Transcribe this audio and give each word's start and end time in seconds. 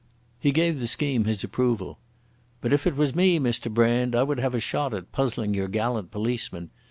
He 0.39 0.51
gave 0.51 0.79
the 0.79 0.87
scheme 0.87 1.25
his 1.25 1.43
approval. 1.43 1.99
"But 2.59 2.73
if 2.73 2.87
it 2.87 2.95
was 2.95 3.13
me, 3.13 3.37
Mr 3.37 3.71
Brand, 3.71 4.15
I 4.15 4.23
would 4.23 4.39
have 4.39 4.55
a 4.55 4.59
shot 4.59 4.95
at 4.95 5.11
puzzling 5.11 5.53
your 5.53 5.67
gallant 5.67 6.09
policemen. 6.09 6.71